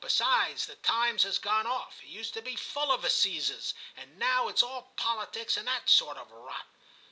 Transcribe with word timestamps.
Besides, 0.03 0.65
the 0.65 0.77
Times 0.77 1.21
has 1.21 1.37
gone 1.37 1.67
off; 1.67 2.01
it 2.03 2.07
used 2.07 2.33
to 2.33 2.41
be 2.41 2.55
full 2.55 2.91
of 2.91 3.05
assizes, 3.05 3.75
and 3.95 4.17
now 4.17 4.47
it's 4.47 4.63
all 4.63 4.93
politics 4.95 5.57
and 5.57 5.67
that 5.67 5.87
sort 5.87 6.17
of 6.17 6.31
rot.' 6.31 6.65